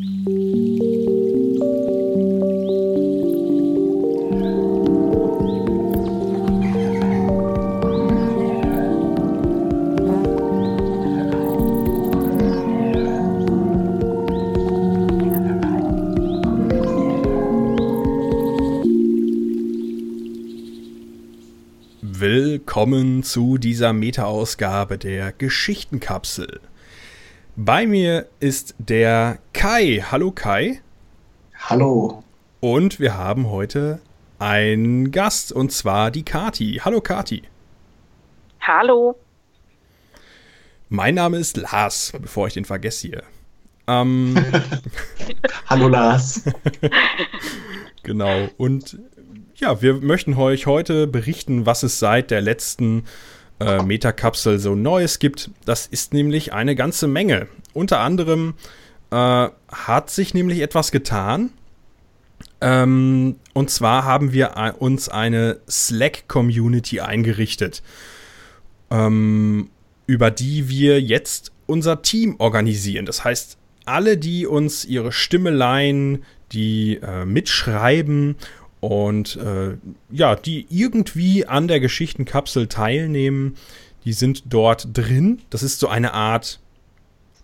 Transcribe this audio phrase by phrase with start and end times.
[0.00, 0.04] willkommen
[23.24, 26.60] zu dieser Meta-Ausgabe der Geschichtenkapsel.
[27.60, 30.04] Bei mir ist der Kai.
[30.08, 30.80] Hallo Kai.
[31.52, 32.22] Hallo.
[32.60, 34.00] Und wir haben heute
[34.38, 36.80] einen Gast, und zwar die Kati.
[36.84, 37.42] Hallo Kati.
[38.60, 39.18] Hallo.
[40.88, 43.24] Mein Name ist Lars, bevor ich den vergesse hier.
[43.88, 44.36] Ähm,
[45.66, 46.44] Hallo Lars.
[48.04, 48.48] genau.
[48.58, 48.96] Und
[49.56, 53.06] ja, wir möchten euch heute berichten, was es seit der letzten
[53.58, 55.50] äh, Metakapsel so Neues gibt.
[55.64, 57.48] Das ist nämlich eine ganze Menge.
[57.74, 58.54] Unter anderem
[59.10, 61.50] äh, hat sich nämlich etwas getan.
[62.60, 67.82] Ähm, und zwar haben wir uns eine Slack-Community eingerichtet,
[68.90, 69.70] ähm,
[70.06, 73.06] über die wir jetzt unser Team organisieren.
[73.06, 78.36] Das heißt, alle, die uns ihre Stimme leihen, die äh, mitschreiben
[78.80, 79.76] und äh,
[80.10, 83.56] ja, die irgendwie an der Geschichtenkapsel teilnehmen,
[84.04, 85.40] die sind dort drin.
[85.50, 86.60] Das ist so eine Art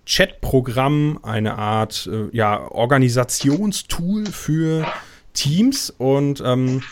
[0.06, 4.86] Chatprogramm, eine Art äh, ja, Organisationstool für
[5.32, 5.90] Teams.
[5.90, 6.82] Und ähm,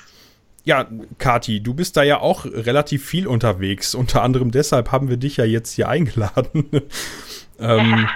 [0.65, 0.89] ja,
[1.19, 3.95] Kati, du bist da ja auch relativ viel unterwegs.
[3.95, 6.69] Unter anderem deshalb haben wir dich ja jetzt hier eingeladen.
[7.59, 8.09] ähm,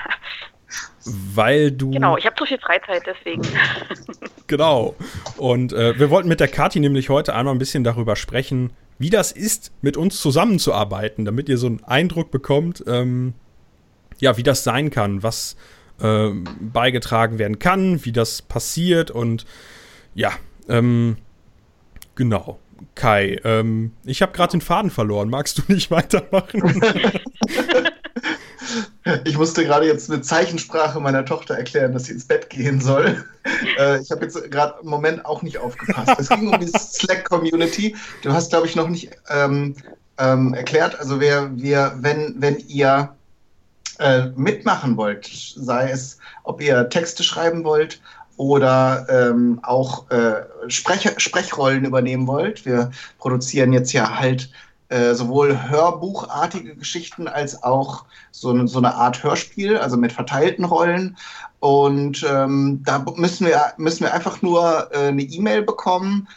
[1.05, 1.91] weil du.
[1.91, 3.43] Genau, ich habe zu viel Freizeit, deswegen.
[4.47, 4.97] genau.
[5.37, 9.11] Und äh, wir wollten mit der Kati nämlich heute einmal ein bisschen darüber sprechen, wie
[9.11, 13.35] das ist, mit uns zusammenzuarbeiten, damit ihr so einen Eindruck bekommt, ähm,
[14.21, 15.57] ja, wie das sein kann, was
[16.01, 19.47] äh, beigetragen werden kann, wie das passiert und
[20.15, 20.33] ja,
[20.69, 21.17] ähm,
[22.15, 22.59] genau.
[22.95, 25.31] Kai, ähm, ich habe gerade den Faden verloren.
[25.31, 26.83] Magst du nicht weitermachen?
[29.25, 33.25] Ich musste gerade jetzt mit Zeichensprache meiner Tochter erklären, dass sie ins Bett gehen soll.
[33.79, 36.19] Äh, ich habe jetzt gerade im Moment auch nicht aufgepasst.
[36.19, 37.95] Es ging um die Slack-Community.
[38.23, 39.77] Du hast, glaube ich, noch nicht ähm,
[40.19, 40.99] ähm, erklärt.
[40.99, 43.15] Also wer, wir, wenn, wenn ihr
[43.99, 45.27] äh, mitmachen wollt,
[45.57, 48.01] sei es, ob ihr Texte schreiben wollt
[48.37, 52.67] oder ähm, auch äh, Sprech Sprechrollen übernehmen wollt.
[52.67, 54.51] Wir produzieren jetzt ja halt
[54.89, 60.65] äh, sowohl hörbuchartige Geschichten als auch so, eine, so eine Art Hörspiel, also mit verteilten
[60.65, 61.17] Rollen.
[61.59, 66.29] Und ähm, da müssen wir, müssen wir einfach nur äh, eine E-Mail bekommen.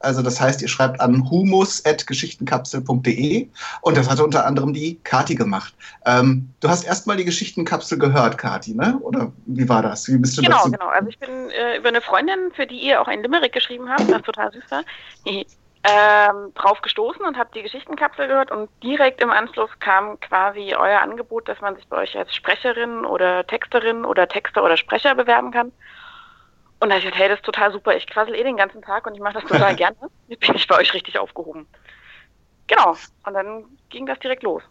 [0.00, 3.48] Also das heißt, ihr schreibt an humus.geschichtenkapsel.de
[3.82, 5.74] und das hatte unter anderem die Kati gemacht.
[6.06, 8.98] Ähm, du hast erstmal die Geschichtenkapsel gehört, Kati, ne?
[9.00, 10.08] Oder wie war das?
[10.08, 10.72] Wie bist du genau, dazu?
[10.72, 10.92] Genau, genau.
[10.92, 14.10] Also ich bin äh, über eine Freundin, für die ihr auch ein Limerick geschrieben habt,
[14.10, 14.82] das total süß war,
[15.82, 21.00] ähm, drauf gestoßen und habe die Geschichtenkapsel gehört und direkt im Anschluss kam quasi euer
[21.00, 25.52] Angebot, dass man sich bei euch als Sprecherin oder Texterin oder Texter oder Sprecher bewerben
[25.52, 25.72] kann.
[26.80, 28.80] Und da habe ich gesagt, hey, das ist total super, ich quassel eh den ganzen
[28.82, 29.96] Tag und ich mache das total gerne.
[30.28, 31.66] Jetzt bin ich bei euch richtig aufgehoben.
[32.66, 32.96] Genau,
[33.26, 34.62] und dann ging das direkt los.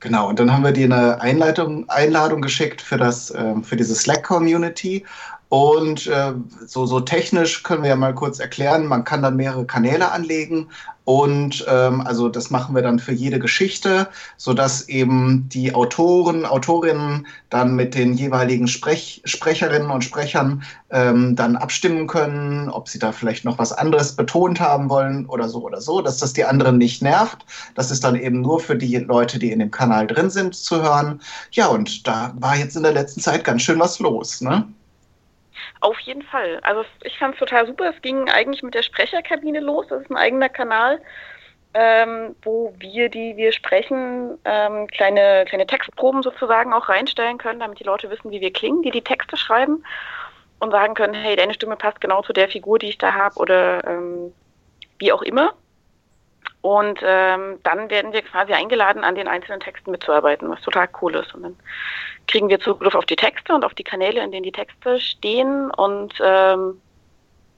[0.00, 3.94] Genau, und dann haben wir dir eine Einleitung, Einladung geschickt für, das, äh, für diese
[3.94, 5.06] Slack-Community
[5.48, 6.32] und äh,
[6.66, 10.68] so, so technisch können wir ja mal kurz erklären, man kann dann mehrere Kanäle anlegen
[11.06, 17.28] und ähm, also das machen wir dann für jede Geschichte, sodass eben die Autoren, Autorinnen
[17.48, 23.12] dann mit den jeweiligen Sprech Sprecherinnen und Sprechern ähm, dann abstimmen können, ob sie da
[23.12, 26.76] vielleicht noch was anderes betont haben wollen oder so oder so, dass das die anderen
[26.76, 27.46] nicht nervt.
[27.76, 30.82] Das ist dann eben nur für die Leute, die in dem Kanal drin sind, zu
[30.82, 31.20] hören.
[31.52, 34.66] Ja, und da war jetzt in der letzten Zeit ganz schön was los, ne?
[35.80, 36.60] Auf jeden Fall.
[36.62, 37.90] Also ich fand es total super.
[37.94, 39.86] Es ging eigentlich mit der Sprecherkabine los.
[39.88, 41.00] Das ist ein eigener Kanal,
[41.74, 47.80] ähm, wo wir, die wir sprechen, ähm, kleine, kleine Textproben sozusagen auch reinstellen können, damit
[47.80, 49.84] die Leute wissen, wie wir klingen, die die Texte schreiben
[50.58, 53.36] und sagen können, hey, deine Stimme passt genau zu der Figur, die ich da habe
[53.38, 54.32] oder ähm,
[54.98, 55.52] wie auch immer.
[56.62, 61.14] Und ähm, dann werden wir quasi eingeladen, an den einzelnen Texten mitzuarbeiten, was total cool
[61.14, 61.34] ist.
[61.34, 61.56] Und dann
[62.26, 65.70] kriegen wir Zugriff auf die Texte und auf die Kanäle, in denen die Texte stehen.
[65.70, 66.80] Und ähm,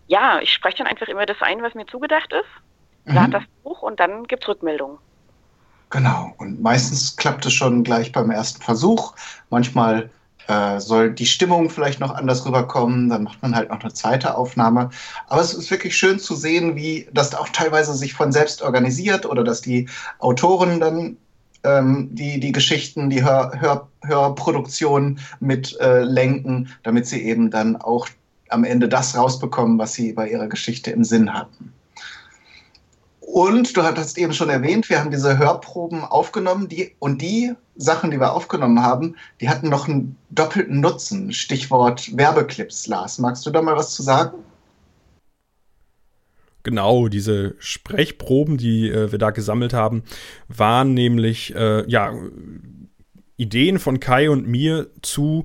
[0.06, 3.32] ja, ich spreche dann einfach immer das ein, was mir zugedacht ist, lade mhm.
[3.32, 4.99] das Buch und dann gibt es Rückmeldungen.
[5.91, 9.15] Genau, und meistens klappt es schon gleich beim ersten Versuch.
[9.49, 10.11] Manchmal
[10.49, 14.35] äh, soll die Stimmung vielleicht noch anders rüberkommen, dann macht man halt noch eine zweite
[14.35, 14.91] Aufnahme.
[15.29, 19.25] Aber es ist wirklich schön zu sehen, wie das auch teilweise sich von selbst organisiert
[19.25, 19.88] oder dass die
[20.19, 21.17] Autoren dann
[21.64, 27.76] ähm, die, die Geschichten, die Hör, Hör, Hörproduktion mit äh, lenken, damit sie eben dann
[27.76, 28.08] auch
[28.50, 31.72] am Ende das rausbekommen, was sie bei ihrer Geschichte im Sinn hatten.
[33.20, 38.11] Und du hattest eben schon erwähnt, wir haben diese Hörproben aufgenommen, die und die Sachen,
[38.11, 41.31] die wir aufgenommen haben, die hatten noch einen doppelten Nutzen.
[41.32, 43.19] Stichwort Werbeclips, Lars.
[43.19, 44.38] Magst du da mal was zu sagen?
[46.69, 50.03] Genau, diese Sprechproben, die äh, wir da gesammelt haben,
[50.49, 52.12] waren nämlich äh, ja
[53.37, 55.44] Ideen von Kai und mir zu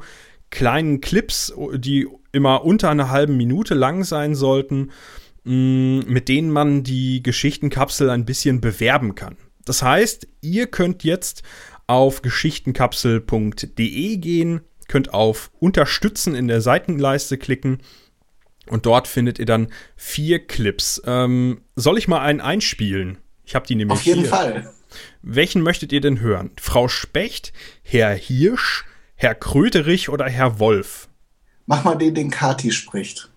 [0.50, 4.92] kleinen Clips, die immer unter einer halben Minute lang sein sollten
[5.46, 9.36] Mm, mit denen man die Geschichtenkapsel ein bisschen bewerben kann.
[9.66, 11.44] Das heißt, ihr könnt jetzt
[11.86, 17.80] auf geschichtenkapsel.de gehen, könnt auf Unterstützen in der Seitenleiste klicken
[18.68, 21.02] und dort findet ihr dann vier Clips.
[21.06, 23.18] Ähm, soll ich mal einen einspielen?
[23.46, 24.00] Ich habe die nämlich.
[24.00, 24.30] Auf jeden hier.
[24.30, 24.74] Fall.
[25.22, 26.52] Welchen möchtet ihr denn hören?
[26.60, 27.52] Frau Specht,
[27.82, 31.10] Herr Hirsch, Herr Kröterich oder Herr Wolf?
[31.66, 33.30] Mach mal den, den Kati spricht.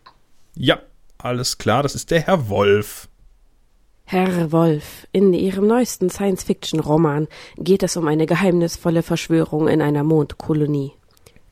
[0.55, 0.81] Ja,
[1.19, 3.09] alles klar, das ist der Herr Wolf.
[4.05, 7.27] Herr Wolf, in Ihrem neuesten Science-Fiction-Roman
[7.57, 10.93] geht es um eine geheimnisvolle Verschwörung in einer Mondkolonie.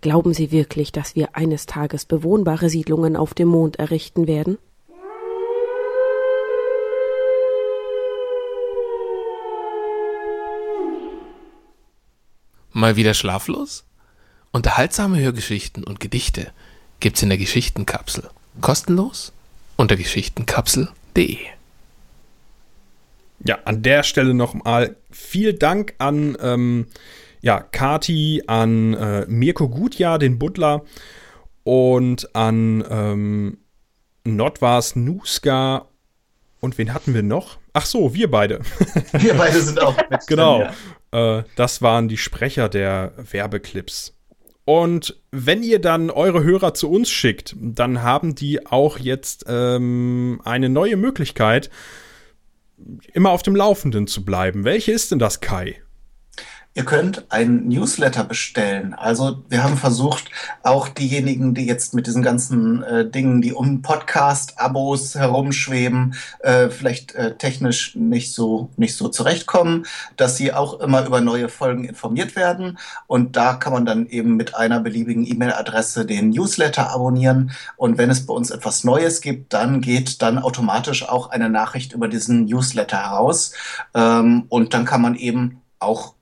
[0.04, 4.58] Glauben Sie wirklich, dass wir eines Tages bewohnbare Siedlungen auf dem Mond errichten werden?
[12.74, 13.86] Mal wieder schlaflos?
[14.52, 16.52] Unterhaltsame Hörgeschichten und Gedichte
[17.00, 18.28] gibt's in der Geschichtenkapsel.
[18.60, 19.32] Kostenlos
[19.76, 21.38] unter geschichtenkapsel.de.
[23.42, 26.88] Ja, an der Stelle nochmal viel Dank an ähm,
[27.44, 30.82] ja, Kati, an äh, Mirko Gutjahr, den Butler,
[31.62, 33.58] und an ähm,
[34.24, 35.86] Notwas Nuska.
[36.60, 37.58] Und wen hatten wir noch?
[37.74, 38.60] Ach so, wir beide.
[39.12, 40.26] Wir beide sind auch mit.
[40.26, 40.70] genau.
[41.10, 44.16] Äh, das waren die Sprecher der Werbeclips.
[44.64, 50.40] Und wenn ihr dann eure Hörer zu uns schickt, dann haben die auch jetzt ähm,
[50.44, 51.68] eine neue Möglichkeit,
[53.12, 54.64] immer auf dem Laufenden zu bleiben.
[54.64, 55.83] Welche ist denn das, Kai?
[56.76, 58.94] Ihr könnt ein Newsletter bestellen.
[58.94, 60.24] Also wir haben versucht,
[60.64, 67.14] auch diejenigen, die jetzt mit diesen ganzen äh, Dingen, die um Podcast-Abos herumschweben, äh, vielleicht
[67.14, 69.86] äh, technisch nicht so nicht so zurechtkommen,
[70.16, 72.76] dass sie auch immer über neue Folgen informiert werden.
[73.06, 77.52] Und da kann man dann eben mit einer beliebigen E-Mail-Adresse den Newsletter abonnieren.
[77.76, 81.92] Und wenn es bei uns etwas Neues gibt, dann geht dann automatisch auch eine Nachricht
[81.92, 83.52] über diesen Newsletter heraus.
[83.94, 86.14] Ähm, und dann kann man eben auch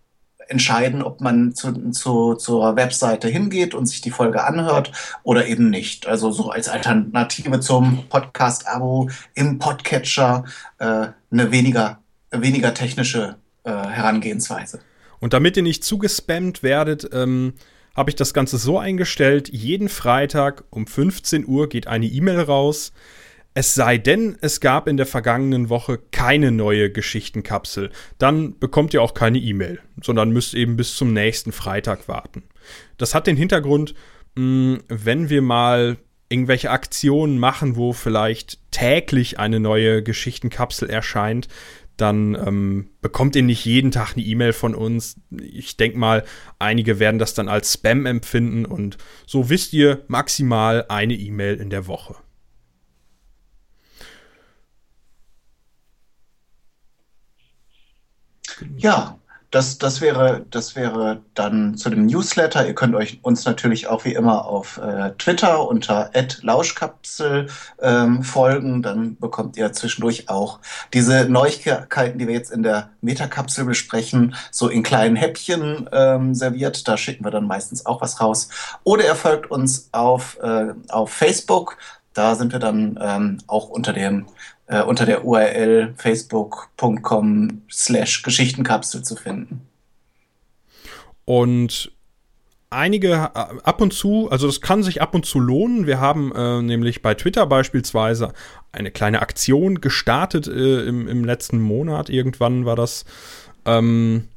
[0.48, 4.92] entscheiden, ob man zu, zu, zur Webseite hingeht und sich die Folge anhört
[5.22, 6.06] oder eben nicht.
[6.06, 10.44] Also so als Alternative zum Podcast-Abo im Podcatcher
[10.78, 12.00] äh, eine weniger,
[12.30, 14.80] weniger technische äh, Herangehensweise.
[15.20, 17.54] Und damit ihr nicht zugespammt werdet, ähm,
[17.94, 22.92] habe ich das Ganze so eingestellt, jeden Freitag um 15 Uhr geht eine E-Mail raus
[23.54, 27.90] es sei denn, es gab in der vergangenen Woche keine neue Geschichtenkapsel.
[28.18, 32.44] Dann bekommt ihr auch keine E-Mail, sondern müsst eben bis zum nächsten Freitag warten.
[32.96, 33.94] Das hat den Hintergrund,
[34.36, 35.98] mh, wenn wir mal
[36.30, 41.48] irgendwelche Aktionen machen, wo vielleicht täglich eine neue Geschichtenkapsel erscheint,
[41.98, 45.20] dann ähm, bekommt ihr nicht jeden Tag eine E-Mail von uns.
[45.30, 46.24] Ich denke mal,
[46.58, 48.96] einige werden das dann als Spam empfinden und
[49.26, 52.16] so wisst ihr maximal eine E-Mail in der Woche.
[58.76, 59.16] Ja,
[59.52, 62.66] das, das, wäre, das wäre dann zu dem Newsletter.
[62.66, 67.48] Ihr könnt euch uns natürlich auch wie immer auf äh, Twitter unter @lauschkapsel
[67.82, 68.82] ähm, folgen.
[68.82, 70.58] Dann bekommt ihr zwischendurch auch
[70.94, 76.88] diese Neuigkeiten, die wir jetzt in der Metakapsel besprechen, so in kleinen Häppchen ähm, serviert.
[76.88, 78.48] Da schicken wir dann meistens auch was raus.
[78.84, 81.76] Oder ihr folgt uns auf, äh, auf Facebook.
[82.14, 84.26] Da sind wir dann ähm, auch unter dem
[84.66, 89.66] äh, unter der URL facebook.com slash Geschichtenkapsel zu finden.
[91.24, 91.92] Und
[92.70, 95.86] einige äh, ab und zu, also das kann sich ab und zu lohnen.
[95.86, 98.32] Wir haben äh, nämlich bei Twitter beispielsweise
[98.72, 102.08] eine kleine Aktion gestartet äh, im, im, letzten Monat.
[102.08, 103.04] Irgendwann war das.
[103.66, 104.28] Ähm,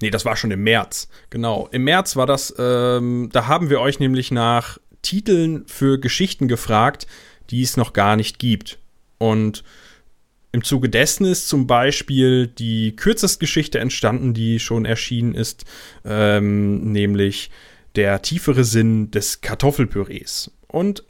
[0.00, 1.08] nee, das war schon im März.
[1.30, 1.68] Genau.
[1.72, 2.54] Im März war das.
[2.58, 7.06] Ähm, da haben wir euch nämlich nach Titeln für Geschichten gefragt,
[7.50, 8.78] die es noch gar nicht gibt.
[9.18, 9.62] Und
[10.50, 15.64] im Zuge dessen ist zum Beispiel die Kürzestgeschichte entstanden, die schon erschienen ist,
[16.04, 17.50] ähm, nämlich
[17.96, 20.50] der tiefere Sinn des Kartoffelpürees.
[20.68, 21.04] Und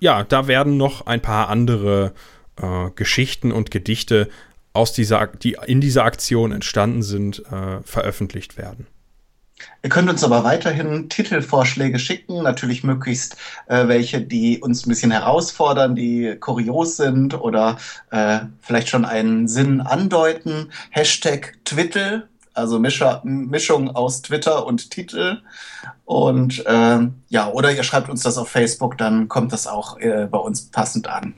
[0.00, 2.12] ja, da werden noch ein paar andere
[2.60, 4.28] äh, Geschichten und Gedichte
[4.72, 8.86] aus dieser, die in dieser Aktion entstanden sind, äh, veröffentlicht werden.
[9.82, 15.10] Ihr könnt uns aber weiterhin Titelvorschläge schicken, natürlich möglichst äh, welche, die uns ein bisschen
[15.10, 17.78] herausfordern, die kurios sind oder
[18.10, 20.70] äh, vielleicht schon einen Sinn andeuten.
[20.90, 25.42] Hashtag Twitter, also Mischer, Mischung aus Twitter und Titel.
[26.04, 30.28] Und äh, ja, oder ihr schreibt uns das auf Facebook, dann kommt das auch äh,
[30.30, 31.34] bei uns passend an.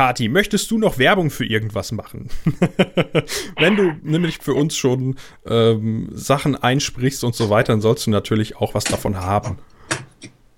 [0.00, 2.30] Kati, möchtest du noch Werbung für irgendwas machen?
[3.58, 8.10] Wenn du nämlich für uns schon ähm, Sachen einsprichst und so weiter, dann sollst du
[8.10, 9.58] natürlich auch was davon haben.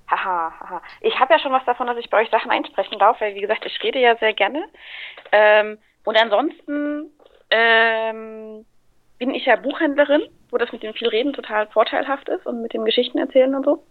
[0.09, 0.83] Haha, haha.
[1.01, 3.41] Ich habe ja schon was davon, dass ich bei euch Sachen einsprechen darf, weil wie
[3.41, 4.63] gesagt, ich rede ja sehr gerne.
[5.33, 7.11] Ähm, und ansonsten
[7.51, 8.65] ähm,
[9.19, 12.75] bin ich ja Buchhändlerin, wo das mit dem viel Reden total vorteilhaft ist und mit
[12.75, 13.83] dem Geschichten erzählen und so.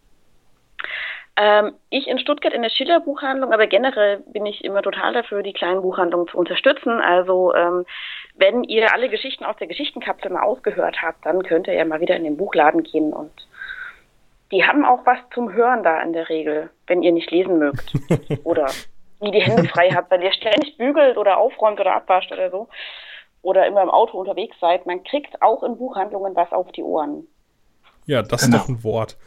[1.37, 5.43] Ähm, ich in Stuttgart in der Schiller Buchhandlung, aber generell bin ich immer total dafür,
[5.43, 6.99] die kleinen Buchhandlungen zu unterstützen.
[6.99, 7.85] Also ähm,
[8.35, 12.01] wenn ihr alle Geschichten aus der Geschichtenkapsel mal ausgehört habt, dann könnt ihr ja mal
[12.01, 13.31] wieder in den Buchladen gehen und
[14.51, 17.93] die haben auch was zum Hören da in der Regel, wenn ihr nicht lesen mögt
[18.43, 18.67] oder
[19.21, 22.67] nie die Hände frei habt, weil ihr ständig bügelt oder aufräumt oder abwascht oder so
[23.41, 24.85] oder immer im Auto unterwegs seid.
[24.85, 27.27] Man kriegt auch in Buchhandlungen was auf die Ohren.
[28.05, 28.57] Ja, das genau.
[28.57, 29.17] ist doch ein Wort.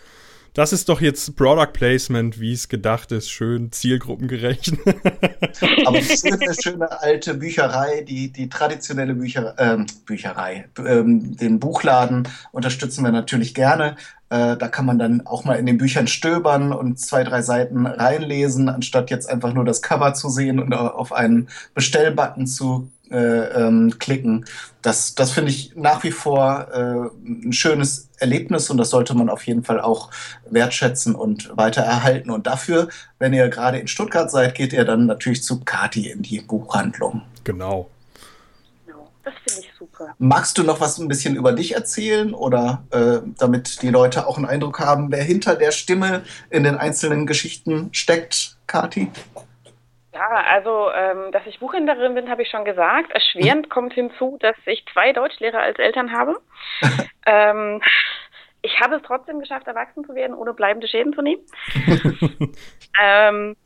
[0.55, 4.73] Das ist doch jetzt Product Placement, wie es gedacht ist, schön zielgruppengerecht.
[5.85, 11.59] Aber es ist eine schöne alte Bücherei, die, die traditionelle Bücher, ähm, Bücherei, ähm, den
[11.59, 13.97] Buchladen unterstützen wir natürlich gerne.
[14.35, 17.87] Äh, da kann man dann auch mal in den Büchern stöbern und zwei, drei Seiten
[17.87, 23.17] reinlesen, anstatt jetzt einfach nur das Cover zu sehen und auf einen Bestellbutton zu äh,
[23.17, 24.45] ähm, klicken.
[24.83, 29.29] Das, das finde ich nach wie vor äh, ein schönes Erlebnis und das sollte man
[29.29, 30.11] auf jeden Fall auch
[30.51, 32.31] wertschätzen und weiter erhalten.
[32.31, 32.89] Und dafür,
[33.21, 37.23] wenn ihr gerade in Stuttgart seid, geht ihr dann natürlich zu Kati in die Buchhandlung.
[37.45, 37.89] Genau.
[38.85, 39.09] genau.
[39.23, 40.15] Das finde ich super.
[40.19, 44.37] Magst du noch was ein bisschen über dich erzählen oder äh, damit die Leute auch
[44.37, 49.11] einen Eindruck haben, wer hinter der Stimme in den einzelnen Geschichten steckt, Kati?
[50.13, 53.11] Ja, also, ähm, dass ich Buchhändlerin bin, habe ich schon gesagt.
[53.11, 56.37] Erschwerend kommt hinzu, dass ich zwei Deutschlehrer als Eltern habe.
[57.27, 57.83] ähm,
[58.63, 61.43] ich habe es trotzdem geschafft, erwachsen zu werden, ohne bleibende Schäden zu nehmen.
[63.03, 63.57] ähm,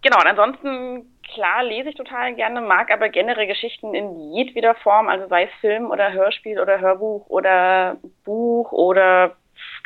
[0.00, 5.08] genau, und ansonsten, klar, lese ich total gerne, mag aber generell Geschichten in jedweder Form,
[5.08, 9.36] also sei es Film oder Hörspiel oder Hörbuch oder Buch oder,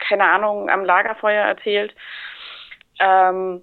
[0.08, 1.94] keine Ahnung, am Lagerfeuer erzählt.
[2.98, 3.62] Ähm,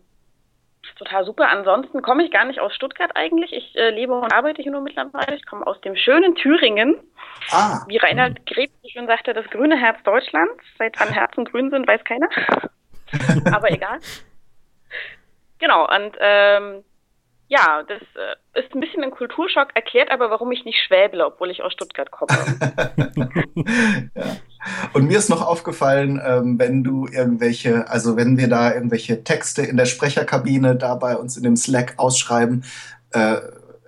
[0.97, 1.49] total super.
[1.49, 3.53] Ansonsten komme ich gar nicht aus Stuttgart eigentlich.
[3.53, 5.35] Ich äh, lebe und arbeite hier nur mittlerweile.
[5.35, 6.95] Ich komme aus dem schönen Thüringen.
[7.51, 7.81] Ah.
[7.87, 10.63] Wie Reinhard Greb schön sagte, das grüne Herz Deutschlands.
[10.77, 12.29] Seit wann Herzen grün sind, weiß keiner.
[13.53, 13.99] Aber egal.
[15.59, 16.83] Genau, und ähm,
[17.49, 21.49] ja, das äh, ist ein bisschen ein Kulturschock, erklärt aber, warum ich nicht schwäble, obwohl
[21.49, 22.29] ich aus Stuttgart komme.
[24.15, 24.37] ja.
[24.93, 29.63] Und mir ist noch aufgefallen, ähm, wenn du irgendwelche, also wenn wir da irgendwelche Texte
[29.63, 32.63] in der Sprecherkabine da bei uns in dem Slack ausschreiben,
[33.13, 33.37] äh,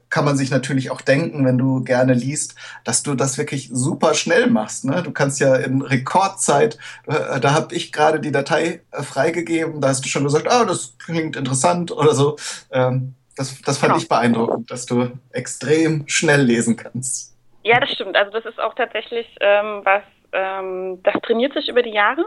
[0.09, 4.15] kann man sich natürlich auch denken, wenn du gerne liest, dass du das wirklich super
[4.15, 4.85] schnell machst.
[4.85, 5.03] Ne?
[5.03, 9.89] Du kannst ja in Rekordzeit, äh, da habe ich gerade die Datei äh, freigegeben, da
[9.89, 12.37] hast du schon gesagt, ah, das klingt interessant oder so.
[12.71, 14.01] Ähm, das, das fand genau.
[14.01, 17.35] ich beeindruckend, dass du extrem schnell lesen kannst.
[17.63, 18.15] Ja, das stimmt.
[18.15, 22.23] Also das ist auch tatsächlich ähm, was, ähm, das trainiert sich über die Jahre.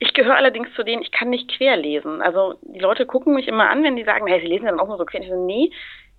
[0.00, 2.22] Ich gehöre allerdings zu denen, ich kann nicht quer lesen.
[2.22, 4.88] Also die Leute gucken mich immer an, wenn die sagen, hey, sie lesen dann auch
[4.88, 5.20] nur so quer.
[5.20, 5.70] Ich so, nee,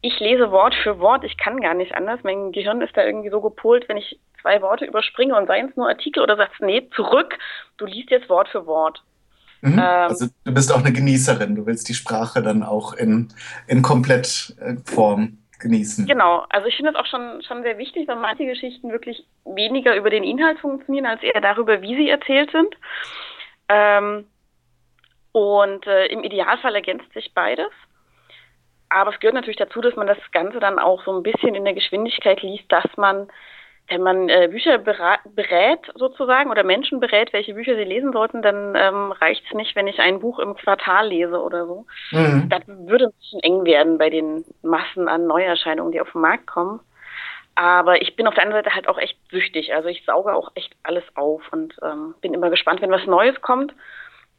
[0.01, 2.21] ich lese Wort für Wort, ich kann gar nicht anders.
[2.23, 5.75] Mein Gehirn ist da irgendwie so gepolt, wenn ich zwei Worte überspringe und seien es
[5.75, 7.37] nur Artikel oder sagst, nee, zurück,
[7.77, 9.03] du liest jetzt Wort für Wort.
[9.61, 9.73] Mhm.
[9.73, 13.29] Ähm, also du bist auch eine Genießerin, du willst die Sprache dann auch in,
[13.67, 16.05] in Komplettform genießen.
[16.05, 19.95] Genau, also ich finde es auch schon, schon sehr wichtig, weil manche Geschichten wirklich weniger
[19.95, 22.75] über den Inhalt funktionieren, als eher darüber, wie sie erzählt sind.
[23.67, 24.25] Ähm,
[25.31, 27.71] und äh, im Idealfall ergänzt sich beides.
[28.89, 31.65] Aber es gehört natürlich dazu, dass man das Ganze dann auch so ein bisschen in
[31.65, 33.27] der Geschwindigkeit liest, dass man
[33.89, 38.75] wenn man äh, Bücher berät sozusagen oder Menschen berät, welche Bücher sie lesen sollten, dann
[38.75, 41.85] ähm, reicht es nicht, wenn ich ein Buch im Quartal lese oder so.
[42.11, 42.49] Mhm.
[42.49, 46.47] Das würde ein bisschen eng werden bei den Massen an Neuerscheinungen, die auf den Markt
[46.47, 46.79] kommen.
[47.55, 49.73] Aber ich bin auf der anderen Seite halt auch echt süchtig.
[49.73, 53.41] Also ich sauge auch echt alles auf und ähm, bin immer gespannt, wenn was Neues
[53.41, 53.73] kommt.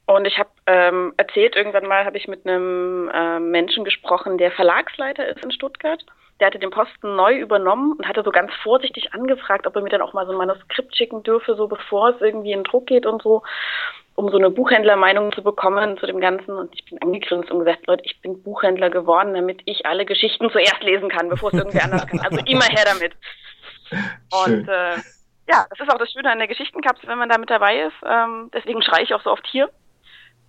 [0.07, 4.50] Und ich habe ähm, erzählt, irgendwann mal habe ich mit einem äh, Menschen gesprochen, der
[4.52, 6.04] Verlagsleiter ist in Stuttgart
[6.40, 9.90] der hatte den Posten neu übernommen und hatte so ganz vorsichtig angefragt, ob er mir
[9.90, 13.06] dann auch mal so ein Manuskript schicken dürfe, so bevor es irgendwie in Druck geht
[13.06, 13.42] und so.
[14.16, 16.52] um so eine Buchhändlermeinung zu bekommen zu dem Ganzen.
[16.52, 20.50] Und ich bin angegrinst und gesagt, Leute, ich bin Buchhändler geworden, damit ich alle Geschichten
[20.50, 22.20] zuerst lesen kann, bevor es irgendwer anders kann.
[22.20, 23.14] Also immer her damit.
[24.47, 24.97] Und äh,
[25.49, 27.97] ja, das ist auch das Schöne an der Geschichtenkapsel, wenn man da mit dabei ist.
[28.04, 29.70] Ähm, deswegen schreie ich auch so oft hier,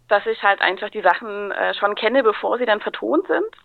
[0.10, 3.56] dass ich halt einfach die Sachen äh, schon kenne, bevor sie dann vertont sind.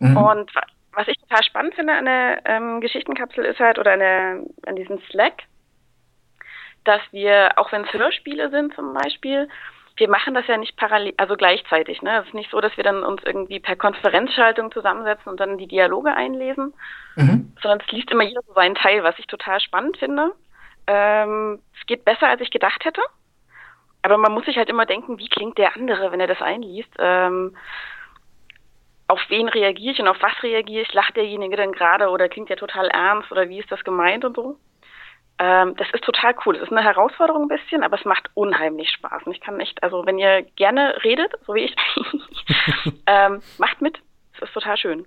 [0.00, 0.16] Mhm.
[0.16, 0.50] Und
[0.94, 4.76] was ich total spannend finde an der ähm, Geschichtenkapsel ist halt, oder an, der, an
[4.76, 5.42] diesem Slack,
[6.84, 9.48] dass wir, auch wenn es Hörspiele sind zum Beispiel,
[9.96, 12.02] wir machen das ja nicht parallel, also gleichzeitig.
[12.02, 12.20] Ne?
[12.20, 15.68] Es ist nicht so, dass wir dann uns irgendwie per Konferenzschaltung zusammensetzen und dann die
[15.68, 16.74] Dialoge einlesen,
[17.14, 17.52] mhm.
[17.62, 20.32] sondern es liest immer jeder so seinen Teil, was ich total spannend finde.
[20.86, 23.02] Ähm, es geht besser, als ich gedacht hätte.
[24.02, 26.90] Aber man muss sich halt immer denken, wie klingt der andere, wenn er das einliest.
[26.98, 27.56] Ähm,
[29.06, 30.92] auf wen reagiere ich und auf was reagiere ich?
[30.92, 34.36] Lacht derjenige denn gerade oder klingt der total ernst oder wie ist das gemeint und
[34.36, 34.58] so?
[35.38, 36.54] Ähm, das ist total cool.
[36.54, 39.24] Das ist eine Herausforderung ein bisschen, aber es macht unheimlich Spaß.
[39.24, 41.74] Und ich kann echt, also wenn ihr gerne redet, so wie ich,
[43.06, 43.98] ähm, macht mit.
[44.36, 45.06] Es ist total schön.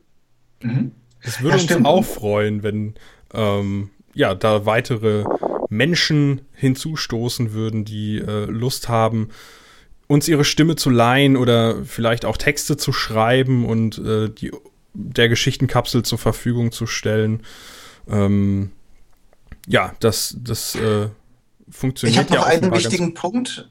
[0.61, 0.93] Mhm.
[1.21, 2.95] Es würde ja, uns auch freuen, wenn
[3.33, 5.23] ähm, ja da weitere
[5.69, 9.31] Menschen hinzustoßen würden, die äh, Lust haben,
[10.07, 14.51] uns ihre Stimme zu leihen oder vielleicht auch Texte zu schreiben und äh, die,
[14.93, 17.43] der Geschichtenkapsel zur Verfügung zu stellen.
[18.09, 18.71] Ähm,
[19.67, 21.09] ja, das, das äh,
[21.69, 22.15] funktioniert.
[22.15, 23.69] Ich habe noch ja einen wichtigen Punkt,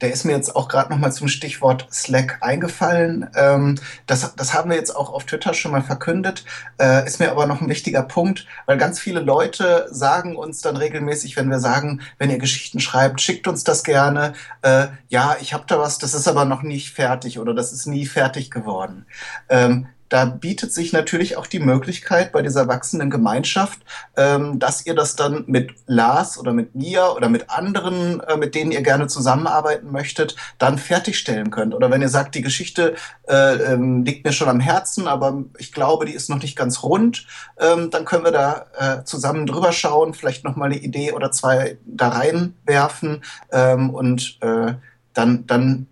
[0.00, 3.28] der ist mir jetzt auch gerade noch mal zum Stichwort Slack eingefallen.
[3.34, 3.76] Ähm,
[4.06, 6.44] das, das haben wir jetzt auch auf Twitter schon mal verkündet,
[6.80, 10.76] äh, ist mir aber noch ein wichtiger Punkt, weil ganz viele Leute sagen uns dann
[10.76, 14.32] regelmäßig, wenn wir sagen, wenn ihr Geschichten schreibt, schickt uns das gerne.
[14.62, 17.86] Äh, ja, ich habe da was, das ist aber noch nicht fertig oder das ist
[17.86, 19.06] nie fertig geworden.
[19.48, 23.78] Ähm, da bietet sich natürlich auch die Möglichkeit bei dieser wachsenden Gemeinschaft,
[24.16, 28.54] ähm, dass ihr das dann mit Lars oder mit mir oder mit anderen, äh, mit
[28.54, 31.74] denen ihr gerne zusammenarbeiten möchtet, dann fertigstellen könnt.
[31.74, 32.96] Oder wenn ihr sagt, die Geschichte
[33.28, 36.82] äh, ähm, liegt mir schon am Herzen, aber ich glaube, die ist noch nicht ganz
[36.82, 37.26] rund,
[37.58, 41.30] ähm, dann können wir da äh, zusammen drüber schauen, vielleicht noch mal eine Idee oder
[41.30, 44.74] zwei da reinwerfen ähm, und äh,
[45.14, 45.86] dann, dann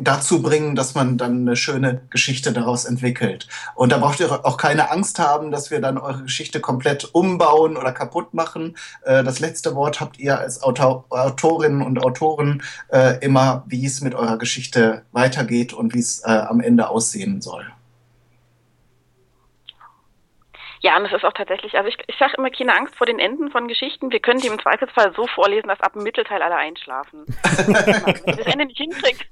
[0.00, 3.48] dazu bringen, dass man dann eine schöne Geschichte daraus entwickelt.
[3.74, 7.76] Und da braucht ihr auch keine Angst haben, dass wir dann eure Geschichte komplett umbauen
[7.76, 8.76] oder kaputt machen.
[9.04, 14.00] Äh, das letzte Wort habt ihr als Autor Autorinnen und Autoren äh, immer, wie es
[14.00, 17.64] mit eurer Geschichte weitergeht und wie es äh, am Ende aussehen soll.
[20.82, 23.20] Ja, und es ist auch tatsächlich, also ich, ich sage immer keine Angst vor den
[23.20, 24.10] Enden von Geschichten.
[24.10, 27.24] Wir können die im Zweifelsfall so vorlesen, dass ab dem Mittelteil alle einschlafen.
[28.26, 29.24] Wenn das Ende nicht hinkriegt,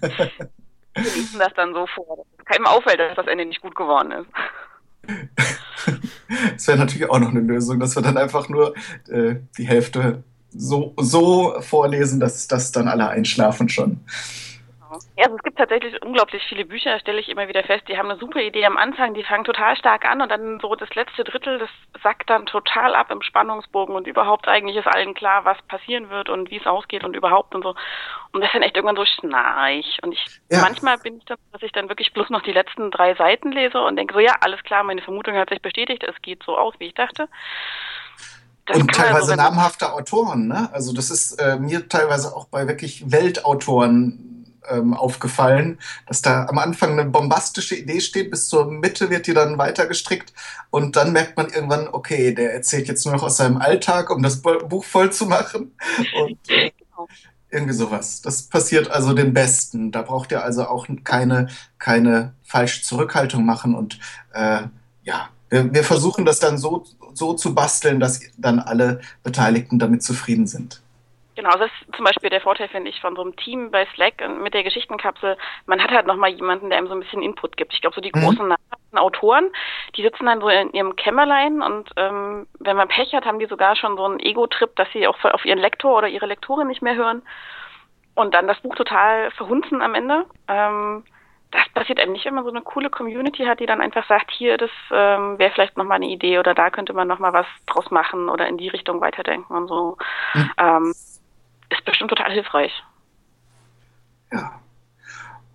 [0.00, 2.26] wir lesen das dann so vor.
[2.36, 4.28] Dass keinem auffällt, dass das Ende nicht gut geworden ist.
[6.54, 8.74] Das wäre natürlich auch noch eine Lösung, dass wir dann einfach nur
[9.08, 14.00] äh, die Hälfte so, so vorlesen, dass, dass dann alle einschlafen schon.
[15.16, 17.84] Ja, also es gibt tatsächlich unglaublich viele Bücher, stelle ich immer wieder fest.
[17.88, 20.74] Die haben eine super Idee am Anfang, die fangen total stark an und dann so
[20.74, 21.70] das letzte Drittel, das
[22.02, 26.28] sackt dann total ab im Spannungsbogen und überhaupt eigentlich ist allen klar, was passieren wird
[26.28, 27.74] und wie es ausgeht und überhaupt und so.
[28.32, 29.98] Und das ist dann echt irgendwann so schnarch.
[30.02, 30.60] Und ich ja.
[30.60, 33.80] manchmal bin ich dann, dass ich dann wirklich bloß noch die letzten drei Seiten lese
[33.80, 36.74] und denke so, ja, alles klar, meine Vermutung hat sich bestätigt, es geht so aus,
[36.78, 37.28] wie ich dachte.
[38.66, 40.70] Das und teilweise so namhafte Autoren, ne?
[40.72, 44.33] Also das ist äh, mir teilweise auch bei wirklich Weltautoren
[44.68, 49.34] ähm, aufgefallen, dass da am Anfang eine bombastische Idee steht, bis zur Mitte wird die
[49.34, 50.32] dann weiter gestrickt
[50.70, 54.22] und dann merkt man irgendwann, okay, der erzählt jetzt nur noch aus seinem Alltag, um
[54.22, 55.74] das Buch voll zu machen.
[56.20, 57.08] Und äh, genau.
[57.50, 58.22] irgendwie sowas.
[58.22, 59.92] Das passiert also den Besten.
[59.92, 61.48] Da braucht ihr also auch keine,
[61.78, 63.98] keine falsche Zurückhaltung machen und
[64.32, 64.62] äh,
[65.02, 70.02] ja, wir, wir versuchen das dann so, so zu basteln, dass dann alle Beteiligten damit
[70.02, 70.82] zufrieden sind.
[71.36, 74.22] Genau, das ist zum Beispiel der Vorteil, finde ich, von so einem Team bei Slack
[74.24, 75.36] und mit der Geschichtenkapsel.
[75.66, 77.72] Man hat halt nochmal jemanden, der einem so ein bisschen Input gibt.
[77.74, 78.20] Ich glaube, so die mhm.
[78.20, 78.54] großen
[78.94, 79.50] Autoren,
[79.96, 83.46] die sitzen dann so in ihrem Kämmerlein und ähm, wenn man Pech hat, haben die
[83.46, 86.82] sogar schon so einen Ego-Trip, dass sie auch auf ihren Lektor oder ihre Lektorin nicht
[86.82, 87.22] mehr hören
[88.14, 90.26] und dann das Buch total verhunzen am Ende.
[90.46, 91.04] Ähm,
[91.50, 94.32] das passiert einem nicht, wenn man so eine coole Community hat, die dann einfach sagt,
[94.32, 97.90] hier, das ähm, wäre vielleicht nochmal eine Idee oder da könnte man nochmal was draus
[97.92, 99.96] machen oder in die Richtung weiterdenken und so.
[100.34, 100.50] Mhm.
[100.58, 100.94] Ähm,
[101.78, 102.72] ist bestimmt total hilfreich.
[104.32, 104.60] Ja.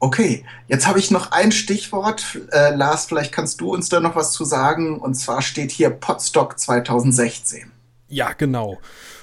[0.02, 2.40] Okay, jetzt habe ich noch ein Stichwort.
[2.52, 5.00] Äh, Lars, vielleicht kannst du uns da noch was zu sagen.
[5.00, 7.72] Und zwar steht hier Podstock 2016.
[8.08, 8.80] Ja, genau.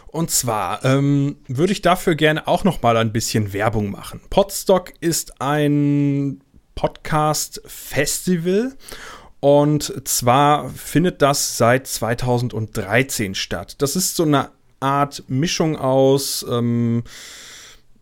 [0.08, 4.20] Und zwar ähm, würde ich dafür gerne auch noch mal ein bisschen Werbung machen.
[4.28, 6.42] Podstock ist ein
[6.74, 8.76] Podcast-Festival
[9.40, 13.80] und zwar findet das seit 2013 statt.
[13.82, 17.02] Das ist so eine Art Mischung aus ähm,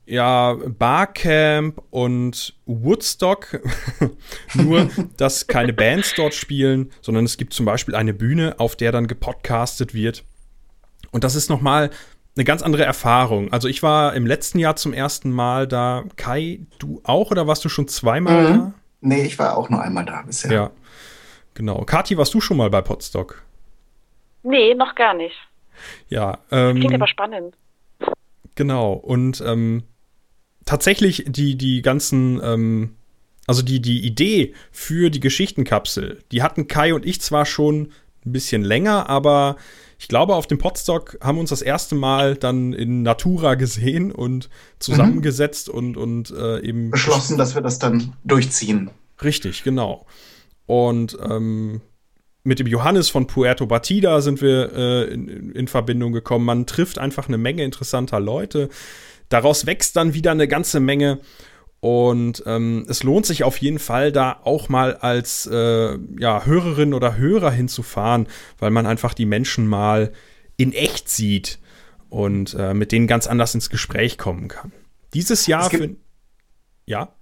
[0.06, 3.60] ja, Barcamp und Woodstock.
[4.54, 8.92] Nur, dass keine Bands dort spielen, sondern es gibt zum Beispiel eine Bühne, auf der
[8.92, 10.24] dann gepodcastet wird.
[11.10, 11.90] Und das ist nochmal
[12.36, 13.52] eine ganz andere Erfahrung.
[13.52, 16.04] Also ich war im letzten Jahr zum ersten Mal da.
[16.16, 18.58] Kai, du auch oder warst du schon zweimal mhm.
[18.58, 18.74] da?
[19.00, 20.52] Nee, ich war auch nur einmal da bisher.
[20.52, 20.70] Ja,
[21.54, 21.84] genau.
[21.84, 23.42] Kati, warst du schon mal bei Podstock?
[24.42, 25.36] Nee, noch gar nicht.
[26.08, 26.38] Ja.
[26.50, 27.56] Ähm, Klingt aber spannend.
[28.54, 28.92] Genau.
[28.92, 29.84] Und ähm,
[30.64, 32.96] tatsächlich die, die ganzen, ähm,
[33.46, 37.92] also die, die Idee für die Geschichtenkapsel, die hatten Kai und ich zwar schon
[38.24, 39.56] ein bisschen länger, aber
[39.98, 44.12] ich glaube, auf dem Podstock haben wir uns das erste Mal dann in Natura gesehen
[44.12, 45.74] und zusammengesetzt mhm.
[45.74, 46.90] und, und äh, eben.
[46.90, 48.90] Beschlossen, dass wir das dann durchziehen.
[49.22, 50.06] Richtig, genau.
[50.66, 51.80] Und ähm,
[52.44, 56.44] mit dem Johannes von Puerto Batida sind wir äh, in, in, Verbindung gekommen.
[56.44, 58.68] Man trifft einfach eine Menge interessanter Leute.
[59.30, 61.20] Daraus wächst dann wieder eine ganze Menge.
[61.80, 66.94] Und ähm, es lohnt sich auf jeden Fall, da auch mal als äh, ja, Hörerin
[66.94, 68.26] oder Hörer hinzufahren,
[68.58, 70.12] weil man einfach die Menschen mal
[70.56, 71.58] in echt sieht
[72.08, 74.72] und äh, mit denen ganz anders ins Gespräch kommen kann.
[75.12, 75.96] Dieses Jahr für.
[76.86, 77.14] Ja.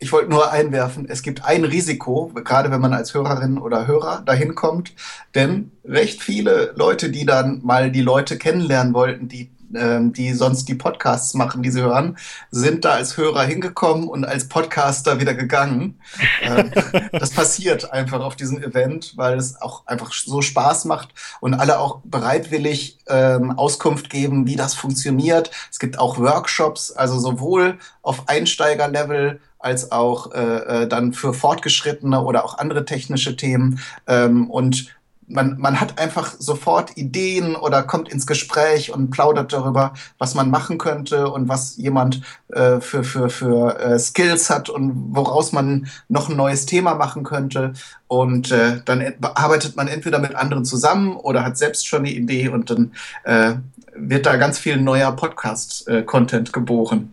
[0.00, 4.22] Ich wollte nur einwerfen, es gibt ein Risiko, gerade wenn man als Hörerin oder Hörer
[4.24, 4.92] dahin kommt,
[5.34, 10.66] denn recht viele Leute, die dann mal die Leute kennenlernen wollten, die ähm, die sonst
[10.68, 12.16] die Podcasts machen, die sie hören,
[12.50, 16.00] sind da als Hörer hingekommen und als Podcaster wieder gegangen.
[16.42, 16.72] Ähm,
[17.12, 21.80] das passiert einfach auf diesem Event, weil es auch einfach so Spaß macht und alle
[21.80, 25.50] auch bereitwillig ähm, Auskunft geben, wie das funktioniert.
[25.70, 32.22] Es gibt auch Workshops, also sowohl auf Einsteigerlevel als auch äh, äh dann für fortgeschrittene
[32.22, 33.80] oder auch andere technische Themen.
[34.06, 34.94] Ähm, und
[35.28, 40.50] man, man hat einfach sofort Ideen oder kommt ins Gespräch und plaudert darüber, was man
[40.50, 45.88] machen könnte und was jemand äh, für, für, für äh, Skills hat und woraus man
[46.08, 47.74] noch ein neues Thema machen könnte.
[48.06, 52.48] Und äh, dann arbeitet man entweder mit anderen zusammen oder hat selbst schon eine Idee
[52.48, 52.92] und dann
[53.24, 53.54] äh,
[53.94, 57.12] wird da ganz viel neuer Podcast-Content geboren.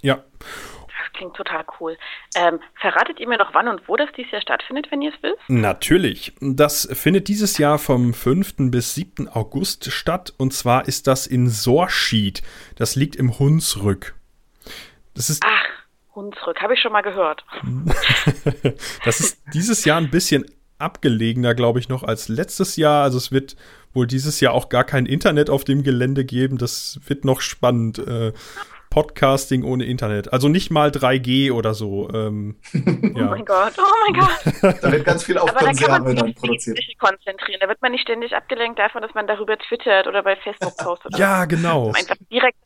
[0.00, 0.18] Ja
[1.12, 1.96] klingt total cool.
[2.34, 5.22] Ähm, verratet ihr mir noch, wann und wo das dieses Jahr stattfindet, wenn ihr es
[5.22, 5.38] wisst?
[5.48, 6.32] Natürlich.
[6.40, 8.70] Das findet dieses Jahr vom 5.
[8.70, 9.28] bis 7.
[9.28, 10.32] August statt.
[10.36, 12.42] Und zwar ist das in Sorschied.
[12.76, 14.14] Das liegt im Hunsrück.
[15.14, 15.66] Das ist Ach,
[16.14, 17.44] Hunsrück, habe ich schon mal gehört.
[19.04, 20.44] das ist dieses Jahr ein bisschen
[20.78, 23.02] abgelegener, glaube ich, noch als letztes Jahr.
[23.02, 23.56] Also es wird
[23.92, 26.58] wohl dieses Jahr auch gar kein Internet auf dem Gelände geben.
[26.58, 27.98] Das wird noch spannend.
[27.98, 28.32] Äh,
[28.90, 30.32] Podcasting ohne Internet.
[30.32, 32.10] Also nicht mal 3G oder so.
[32.12, 32.80] Ähm, ja.
[32.82, 34.82] Oh mein Gott, oh mein Gott.
[34.82, 36.76] da wird ganz viel auf Konserve dann produziert.
[36.76, 37.60] Sich konzentrieren.
[37.60, 41.16] Da wird man nicht ständig abgelenkt davon, dass man darüber twittert oder bei Facebook postet.
[41.16, 41.92] ja, genau.
[41.92, 42.58] Einfach direkt.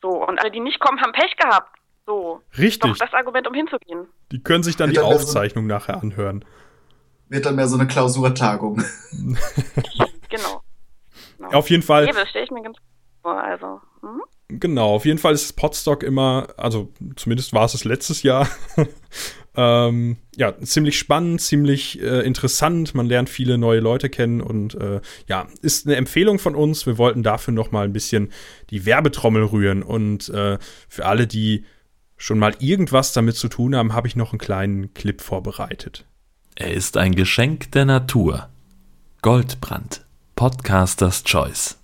[0.00, 1.76] So, und alle, die nicht kommen, haben Pech gehabt.
[2.06, 2.40] So.
[2.56, 2.90] Richtig.
[2.90, 4.06] Doch das Argument, um hinzugehen.
[4.32, 6.44] Die können sich dann wird die dann Aufzeichnung so, nachher anhören.
[7.28, 8.82] Wird dann mehr so eine Klausurtagung.
[9.12, 9.36] genau.
[11.38, 11.50] genau.
[11.52, 12.06] Auf jeden Fall.
[12.06, 12.78] Nee, das stelle ich mir ganz
[13.22, 13.42] vor.
[13.42, 13.80] Also.
[14.00, 14.22] Hm?
[14.58, 18.48] Genau, auf jeden Fall ist Podstock immer, also zumindest war es das letztes Jahr,
[19.56, 22.94] ähm, ja, ziemlich spannend, ziemlich äh, interessant.
[22.94, 26.86] Man lernt viele neue Leute kennen und äh, ja, ist eine Empfehlung von uns.
[26.86, 28.32] Wir wollten dafür noch mal ein bisschen
[28.70, 30.58] die Werbetrommel rühren und äh,
[30.88, 31.64] für alle, die
[32.16, 36.06] schon mal irgendwas damit zu tun haben, habe ich noch einen kleinen Clip vorbereitet.
[36.54, 38.48] Er ist ein Geschenk der Natur.
[39.22, 40.04] Goldbrand,
[40.36, 41.78] Podcasters Choice.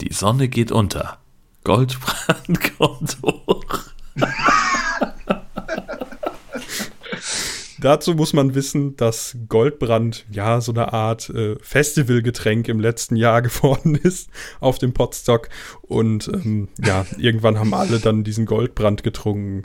[0.00, 1.21] Die Sonne geht unter.
[1.64, 3.64] Goldbrand kommt hoch.
[7.82, 13.42] Dazu muss man wissen, dass Goldbrand ja so eine Art äh, Festivalgetränk im letzten Jahr
[13.42, 15.48] geworden ist auf dem Potstock.
[15.82, 19.64] Und ähm, ja, irgendwann haben alle dann diesen Goldbrand getrunken.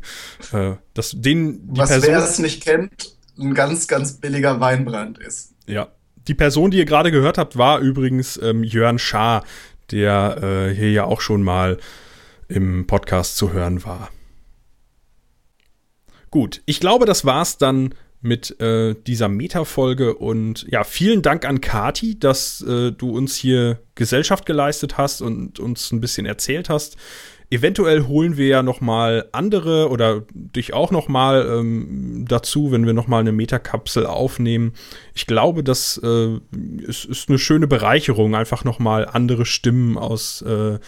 [0.52, 5.20] Äh, das, den, die Was Person, wer es nicht kennt, ein ganz, ganz billiger Weinbrand
[5.20, 5.54] ist.
[5.68, 5.90] Ja.
[6.28, 9.44] Die Person, die ihr gerade gehört habt, war übrigens ähm, Jörn Schaar,
[9.92, 11.78] der äh, hier ja auch schon mal
[12.48, 14.10] im Podcast zu hören war.
[16.30, 21.62] Gut, ich glaube, das war's dann mit äh, dieser Meta-Folge und ja, vielen Dank an
[21.62, 26.98] Kati, dass äh, du uns hier Gesellschaft geleistet hast und uns ein bisschen erzählt hast.
[27.50, 32.86] Eventuell holen wir ja noch mal andere oder dich auch noch mal ähm, dazu, wenn
[32.86, 34.74] wir noch mal eine Metakapsel aufnehmen.
[35.14, 36.40] Ich glaube, das äh,
[36.82, 40.80] ist, ist, eine schöne Bereicherung, einfach noch mal andere Stimmen aus äh,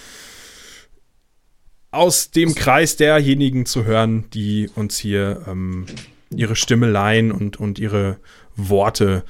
[1.92, 5.86] aus dem Kreis derjenigen zu hören, die uns hier ähm,
[6.30, 8.18] ihre Stimme leihen und, und ihre
[8.56, 9.24] Worte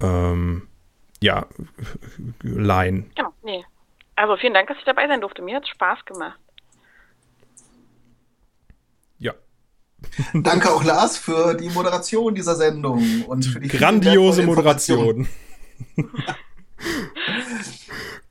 [0.00, 0.68] ähm,
[1.20, 1.46] ja,
[2.42, 3.10] leihen.
[3.16, 3.64] Genau, nee.
[4.14, 5.42] Also vielen Dank, dass ich dabei sein durfte.
[5.42, 6.38] Mir hat Spaß gemacht.
[10.34, 15.28] Danke auch Lars für die Moderation dieser Sendung und für die Grandiose Moderation.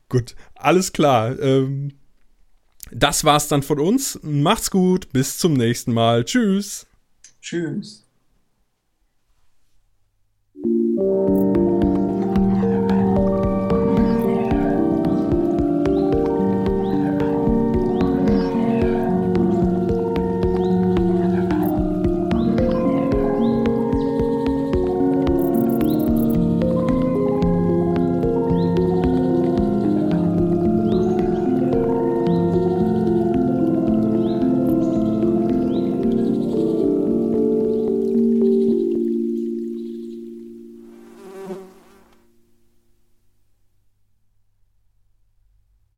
[0.09, 1.39] gut, alles klar.
[1.39, 1.93] Ähm,
[2.91, 4.19] das war's dann von uns.
[4.21, 6.25] Macht's gut, bis zum nächsten Mal.
[6.25, 6.85] Tschüss.
[7.41, 8.03] Tschüss.